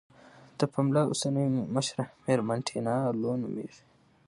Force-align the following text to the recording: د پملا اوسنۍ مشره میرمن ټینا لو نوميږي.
د 0.59 0.61
پملا 0.73 1.01
اوسنۍ 1.07 1.47
مشره 1.75 2.03
میرمن 2.25 2.59
ټینا 2.67 2.95
لو 3.21 3.31
نوميږي. 3.41 3.83